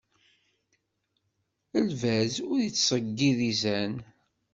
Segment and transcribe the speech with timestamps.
[1.87, 3.93] Lbaz ur yettseyyiḍ izan.